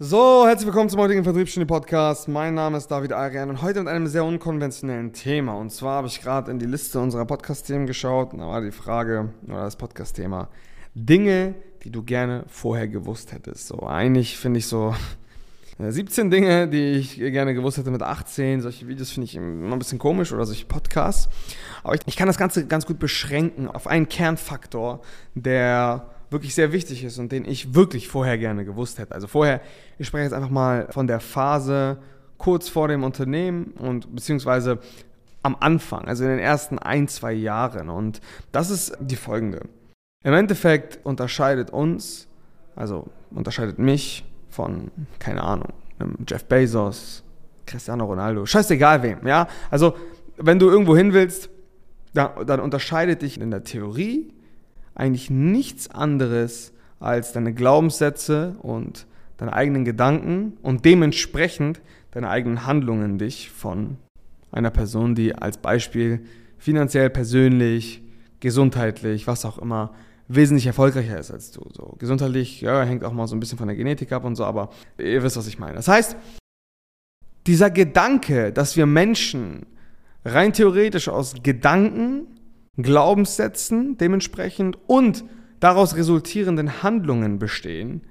[0.00, 2.28] So, herzlich willkommen zum heutigen Vertriebsstunde Podcast.
[2.28, 5.54] Mein Name ist David Arian und heute mit einem sehr unkonventionellen Thema.
[5.54, 8.70] Und zwar habe ich gerade in die Liste unserer Podcast-Themen geschaut und da war die
[8.70, 10.50] Frage oder das Podcast-Thema
[10.94, 13.66] Dinge, die du gerne vorher gewusst hättest.
[13.66, 14.94] So, eigentlich finde ich so
[15.80, 18.60] 17 Dinge, die ich gerne gewusst hätte mit 18.
[18.60, 21.28] Solche Videos finde ich immer ein bisschen komisch oder solche Podcasts.
[21.82, 25.00] Aber ich, ich kann das Ganze ganz gut beschränken auf einen Kernfaktor,
[25.34, 29.14] der wirklich sehr wichtig ist und den ich wirklich vorher gerne gewusst hätte.
[29.14, 29.60] Also vorher,
[29.98, 31.98] ich spreche jetzt einfach mal von der Phase
[32.36, 34.78] kurz vor dem Unternehmen und beziehungsweise
[35.42, 37.88] am Anfang, also in den ersten ein, zwei Jahren.
[37.88, 38.20] Und
[38.52, 39.62] das ist die folgende.
[40.24, 42.28] Im Endeffekt unterscheidet uns,
[42.76, 45.68] also unterscheidet mich von, keine Ahnung,
[46.28, 47.24] Jeff Bezos,
[47.66, 49.48] Cristiano Ronaldo, scheißegal wem, ja.
[49.70, 49.94] Also,
[50.36, 51.50] wenn du irgendwo hin willst,
[52.14, 54.32] dann, dann unterscheidet dich in der Theorie
[54.98, 59.06] eigentlich nichts anderes als deine Glaubenssätze und
[59.38, 61.80] deine eigenen Gedanken und dementsprechend
[62.10, 63.96] deine eigenen Handlungen dich von
[64.50, 66.20] einer Person, die als Beispiel
[66.58, 68.02] finanziell, persönlich,
[68.40, 69.94] gesundheitlich, was auch immer,
[70.26, 71.64] wesentlich erfolgreicher ist als du.
[71.72, 74.44] So gesundheitlich, ja, hängt auch mal so ein bisschen von der Genetik ab und so,
[74.44, 75.76] aber ihr wisst, was ich meine.
[75.76, 76.16] Das heißt,
[77.46, 79.66] dieser Gedanke, dass wir Menschen
[80.24, 82.26] rein theoretisch aus Gedanken
[82.78, 85.24] Glaubenssätzen dementsprechend und
[85.60, 88.02] daraus resultierenden Handlungen bestehen,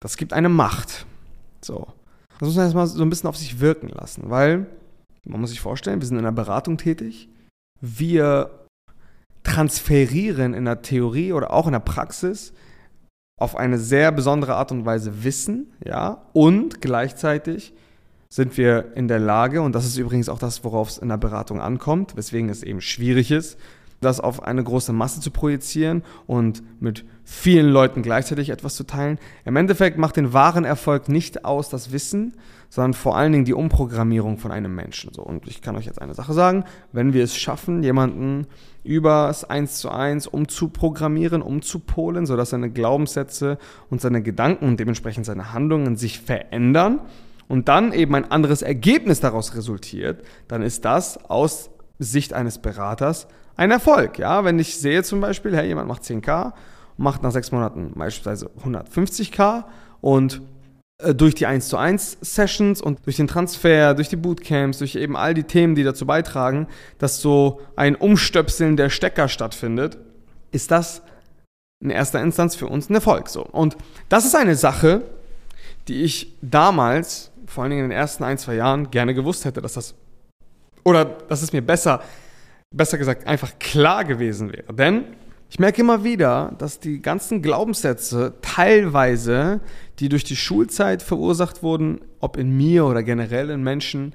[0.00, 1.06] das gibt eine Macht.
[1.62, 1.88] So.
[2.38, 4.66] Das muss man erstmal so ein bisschen auf sich wirken lassen, weil
[5.24, 7.28] man muss sich vorstellen, wir sind in einer Beratung tätig.
[7.80, 8.66] Wir
[9.44, 12.52] transferieren in der Theorie oder auch in der Praxis
[13.40, 17.72] auf eine sehr besondere Art und Weise Wissen, ja, und gleichzeitig
[18.34, 21.18] sind wir in der Lage, und das ist übrigens auch das, worauf es in der
[21.18, 23.56] Beratung ankommt, weswegen es eben schwierig ist,
[24.00, 29.20] das auf eine große Masse zu projizieren und mit vielen Leuten gleichzeitig etwas zu teilen.
[29.44, 32.34] Im Endeffekt macht den wahren Erfolg nicht aus das Wissen,
[32.70, 35.14] sondern vor allen Dingen die Umprogrammierung von einem Menschen.
[35.14, 38.48] So, und ich kann euch jetzt eine Sache sagen, wenn wir es schaffen, jemanden
[38.82, 43.58] über das Eins zu eins umzuprogrammieren, umzupolen, sodass seine Glaubenssätze
[43.90, 46.98] und seine Gedanken und dementsprechend seine Handlungen sich verändern,
[47.48, 53.26] und dann eben ein anderes Ergebnis daraus resultiert, dann ist das aus Sicht eines Beraters
[53.56, 54.18] ein Erfolg.
[54.18, 56.52] Ja, wenn ich sehe zum Beispiel, hey, jemand macht 10k
[56.96, 59.64] und macht nach sechs Monaten beispielsweise 150k
[60.00, 60.42] und
[60.98, 64.96] äh, durch die 1 zu 1 Sessions und durch den Transfer, durch die Bootcamps, durch
[64.96, 66.66] eben all die Themen, die dazu beitragen,
[66.98, 69.98] dass so ein Umstöpseln der Stecker stattfindet,
[70.50, 71.02] ist das
[71.80, 73.28] in erster Instanz für uns ein Erfolg.
[73.28, 73.44] So.
[73.44, 73.76] Und
[74.08, 75.02] das ist eine Sache,
[75.88, 79.60] die ich damals vor allen Dingen in den ersten ein, zwei Jahren gerne gewusst hätte,
[79.60, 79.94] dass das,
[80.82, 82.02] oder dass es mir besser,
[82.70, 84.72] besser gesagt, einfach klar gewesen wäre.
[84.72, 85.04] Denn
[85.50, 89.60] ich merke immer wieder, dass die ganzen Glaubenssätze teilweise,
[89.98, 94.14] die durch die Schulzeit verursacht wurden, ob in mir oder generell in Menschen,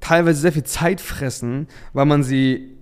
[0.00, 2.75] teilweise sehr viel Zeit fressen, weil man sie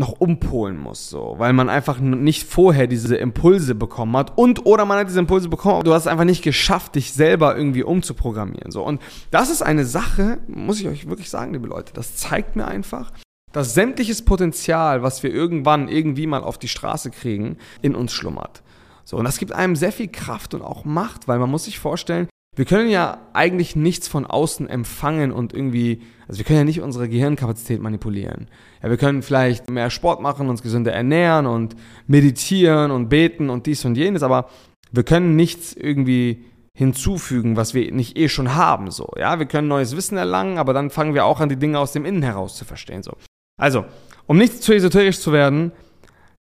[0.00, 4.84] noch umpolen muss, so, weil man einfach nicht vorher diese Impulse bekommen hat und oder
[4.84, 8.70] man hat diese Impulse bekommen, du hast es einfach nicht geschafft, dich selber irgendwie umzuprogrammieren,
[8.70, 8.84] so.
[8.84, 12.68] Und das ist eine Sache, muss ich euch wirklich sagen, liebe Leute, das zeigt mir
[12.68, 13.12] einfach,
[13.52, 18.62] dass sämtliches Potenzial, was wir irgendwann irgendwie mal auf die Straße kriegen, in uns schlummert.
[19.04, 21.78] So, und das gibt einem sehr viel Kraft und auch Macht, weil man muss sich
[21.78, 26.64] vorstellen, wir können ja eigentlich nichts von außen empfangen und irgendwie, also wir können ja
[26.64, 28.48] nicht unsere Gehirnkapazität manipulieren.
[28.82, 31.76] Ja, wir können vielleicht mehr Sport machen, uns gesünder ernähren und
[32.08, 34.48] meditieren und beten und dies und jenes, aber
[34.90, 39.12] wir können nichts irgendwie hinzufügen, was wir nicht eh schon haben, so.
[39.16, 41.92] Ja, wir können neues Wissen erlangen, aber dann fangen wir auch an, die Dinge aus
[41.92, 43.12] dem Innen heraus zu verstehen, so.
[43.56, 43.84] Also,
[44.26, 45.70] um nicht zu esoterisch zu werden,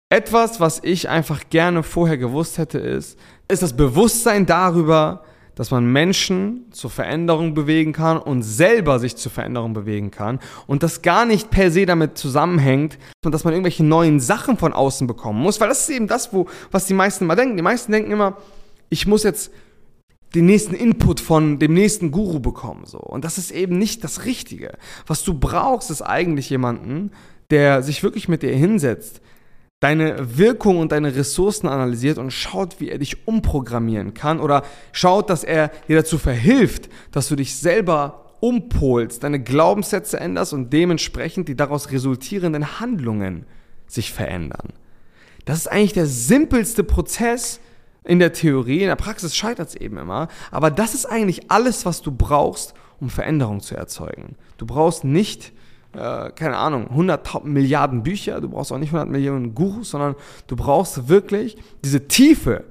[0.09, 5.91] etwas, was ich einfach gerne vorher gewusst hätte, ist, ist das Bewusstsein darüber, dass man
[5.91, 11.25] Menschen zur Veränderung bewegen kann und selber sich zur Veränderung bewegen kann und das gar
[11.25, 15.59] nicht per se damit zusammenhängt und dass man irgendwelche neuen Sachen von außen bekommen muss,
[15.59, 17.55] weil das ist eben das, wo, was die meisten immer denken.
[17.55, 18.37] Die meisten denken immer,
[18.89, 19.51] ich muss jetzt
[20.35, 22.99] den nächsten Input von dem nächsten Guru bekommen, so.
[22.99, 24.77] Und das ist eben nicht das Richtige.
[25.07, 27.11] Was du brauchst, ist eigentlich jemanden,
[27.49, 29.21] der sich wirklich mit dir hinsetzt,
[29.79, 35.29] deine Wirkung und deine Ressourcen analysiert und schaut, wie er dich umprogrammieren kann oder schaut,
[35.29, 41.47] dass er dir dazu verhilft, dass du dich selber umpolst, deine Glaubenssätze änderst und dementsprechend
[41.47, 43.45] die daraus resultierenden Handlungen
[43.87, 44.73] sich verändern.
[45.45, 47.59] Das ist eigentlich der simpelste Prozess
[48.03, 51.85] in der Theorie, in der Praxis scheitert es eben immer, aber das ist eigentlich alles,
[51.85, 54.35] was du brauchst, um Veränderung zu erzeugen.
[54.57, 55.53] Du brauchst nicht
[55.97, 60.15] äh, keine Ahnung, 100 Milliarden Bücher, du brauchst auch nicht 100 Millionen Gurus, sondern
[60.47, 62.65] du brauchst wirklich diese Tiefe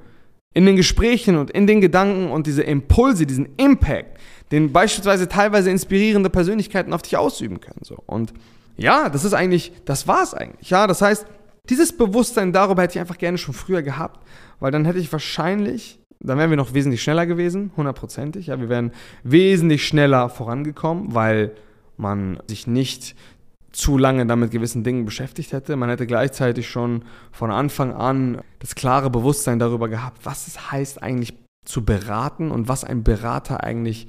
[0.55, 4.19] in den Gesprächen und in den Gedanken und diese Impulse, diesen Impact,
[4.53, 7.81] den beispielsweise teilweise inspirierende Persönlichkeiten auf dich ausüben können.
[7.83, 7.99] So.
[8.07, 8.33] Und
[8.77, 10.71] ja, das ist eigentlich, das war es eigentlich.
[10.71, 11.27] Ja, das heißt,
[11.69, 14.25] dieses Bewusstsein darüber hätte ich einfach gerne schon früher gehabt,
[14.61, 18.49] weil dann hätte ich wahrscheinlich, dann wären wir noch wesentlich schneller gewesen, hundertprozentig.
[18.49, 18.93] Ja, wir wären
[19.23, 21.53] wesentlich schneller vorangekommen, weil
[21.97, 23.15] man sich nicht
[23.73, 25.77] zu lange damit gewissen Dingen beschäftigt hätte.
[25.77, 31.03] Man hätte gleichzeitig schon von Anfang an das klare Bewusstsein darüber gehabt, was es heißt
[31.03, 34.07] eigentlich zu beraten und was ein Berater eigentlich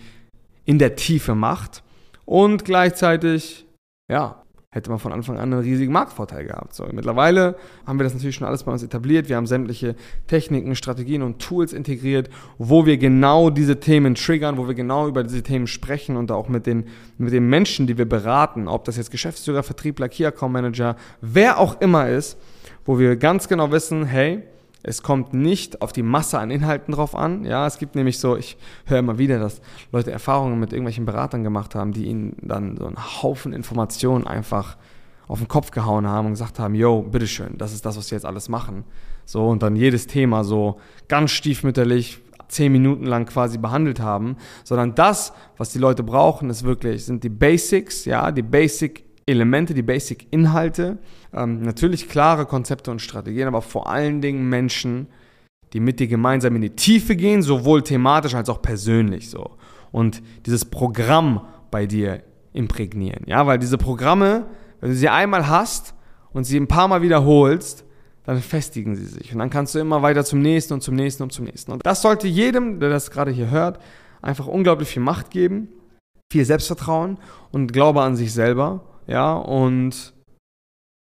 [0.66, 1.84] in der Tiefe macht.
[2.26, 3.66] Und gleichzeitig,
[4.10, 4.44] ja,
[4.76, 6.76] hätte man von Anfang an einen riesigen Marktvorteil gehabt.
[6.76, 7.56] So, mittlerweile
[7.88, 9.30] haben wir das natürlich schon alles bei uns etabliert.
[9.30, 9.96] Wir haben sämtliche
[10.28, 15.24] Techniken, Strategien und Tools integriert, wo wir genau diese Themen triggern, wo wir genau über
[15.24, 16.88] diese Themen sprechen und auch mit den,
[17.18, 21.58] mit den Menschen, die wir beraten, ob das jetzt Geschäftsführer, Vertriebler, Key Account Manager, wer
[21.58, 22.38] auch immer ist,
[22.84, 24.44] wo wir ganz genau wissen, hey,
[24.84, 27.44] es kommt nicht auf die Masse an Inhalten drauf an.
[27.44, 29.62] Ja, es gibt nämlich so, ich höre immer wieder, dass
[29.92, 34.78] Leute Erfahrungen mit irgendwelchen Beratern gemacht haben, die ihnen dann so einen Haufen Informationen einfach
[35.28, 38.18] auf den Kopf gehauen haben und gesagt haben, yo, bitteschön, das ist das, was wir
[38.18, 38.84] jetzt alles machen.
[39.26, 44.94] So, und dann jedes Thema so ganz stiefmütterlich zehn Minuten lang quasi behandelt haben, sondern
[44.94, 49.82] das, was die Leute brauchen, ist wirklich, sind die Basics, ja, die Basic Elemente, die
[49.82, 51.00] Basic-Inhalte,
[51.36, 55.08] ähm, natürlich klare Konzepte und Strategien, aber vor allen Dingen Menschen,
[55.74, 59.58] die mit dir gemeinsam in die Tiefe gehen, sowohl thematisch als auch persönlich so.
[59.92, 61.42] Und dieses Programm
[61.72, 62.24] bei dir
[62.54, 63.24] imprägnieren.
[63.28, 64.46] Ja, weil diese Programme,
[64.80, 65.94] wenn du sie einmal hast
[66.32, 67.84] und sie ein paar Mal wiederholst,
[68.24, 69.34] dann festigen sie sich.
[69.34, 71.72] Und dann kannst du immer weiter zum nächsten und zum nächsten und zum nächsten.
[71.72, 73.80] Und das sollte jedem, der das gerade hier hört,
[74.22, 75.68] einfach unglaublich viel Macht geben,
[76.32, 77.20] viel Selbstvertrauen
[77.52, 80.15] und Glaube an sich selber ja, und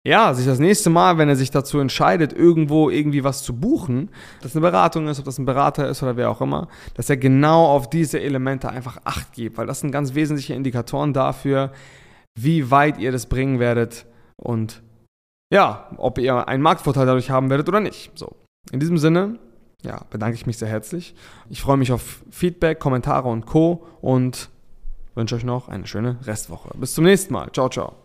[0.05, 4.09] ja, sich das nächste Mal, wenn er sich dazu entscheidet, irgendwo irgendwie was zu buchen,
[4.35, 7.09] ob das eine Beratung ist, ob das ein Berater ist oder wer auch immer, dass
[7.09, 11.71] er genau auf diese Elemente einfach Acht gibt, weil das sind ganz wesentliche Indikatoren dafür,
[12.37, 14.05] wie weit ihr das bringen werdet
[14.35, 14.83] und
[15.53, 18.11] ja, ob ihr einen Marktvorteil dadurch haben werdet oder nicht.
[18.15, 18.35] So,
[18.71, 19.39] in diesem Sinne,
[19.83, 21.15] ja, bedanke ich mich sehr herzlich.
[21.49, 23.85] Ich freue mich auf Feedback, Kommentare und Co.
[24.01, 24.49] und
[25.15, 26.71] wünsche euch noch eine schöne Restwoche.
[26.77, 27.51] Bis zum nächsten Mal.
[27.51, 28.02] Ciao, ciao.